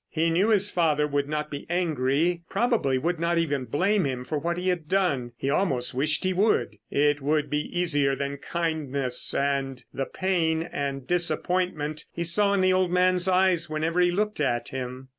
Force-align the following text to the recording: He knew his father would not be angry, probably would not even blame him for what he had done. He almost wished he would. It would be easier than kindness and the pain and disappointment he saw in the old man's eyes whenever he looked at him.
He 0.09 0.31
knew 0.31 0.49
his 0.49 0.71
father 0.71 1.05
would 1.05 1.29
not 1.29 1.51
be 1.51 1.67
angry, 1.69 2.41
probably 2.49 2.97
would 2.97 3.19
not 3.19 3.37
even 3.37 3.65
blame 3.65 4.03
him 4.03 4.25
for 4.25 4.39
what 4.39 4.57
he 4.57 4.69
had 4.69 4.87
done. 4.87 5.33
He 5.37 5.47
almost 5.47 5.93
wished 5.93 6.23
he 6.23 6.33
would. 6.33 6.79
It 6.89 7.21
would 7.21 7.51
be 7.51 7.79
easier 7.79 8.15
than 8.15 8.37
kindness 8.37 9.35
and 9.35 9.85
the 9.93 10.07
pain 10.07 10.63
and 10.63 11.05
disappointment 11.05 12.05
he 12.11 12.23
saw 12.23 12.51
in 12.55 12.61
the 12.61 12.73
old 12.73 12.89
man's 12.89 13.27
eyes 13.27 13.69
whenever 13.69 13.99
he 13.99 14.09
looked 14.09 14.39
at 14.39 14.69
him. 14.69 15.09